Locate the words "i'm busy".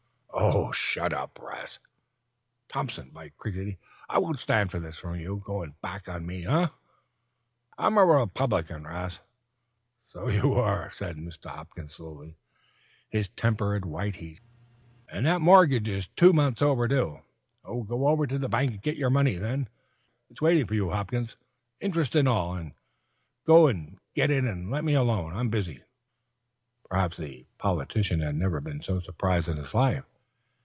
25.35-25.83